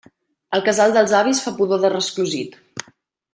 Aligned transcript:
El 0.57 0.63
casal 0.69 0.95
dels 0.95 1.13
avis 1.17 1.41
fa 1.49 1.53
pudor 1.59 1.83
de 1.85 1.93
resclosit. 1.95 2.59